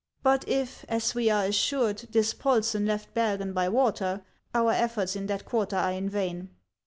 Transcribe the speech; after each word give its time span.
But 0.23 0.47
if, 0.49 0.83
as 0.89 1.13
we 1.13 1.29
are 1.29 1.45
assured, 1.45 2.07
Dispolsen 2.09 2.87
left 2.87 3.13
Bergen 3.13 3.53
by 3.53 3.69
water, 3.69 4.23
our 4.51 4.71
efforts 4.71 5.15
in 5.15 5.27
that 5.27 5.45
quarter 5.45 5.75
are 5.77 5.91
in 5.91 6.09
vain. 6.09 6.49